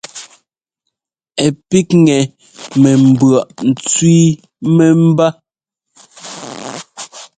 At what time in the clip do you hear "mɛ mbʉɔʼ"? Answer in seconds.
2.81-3.45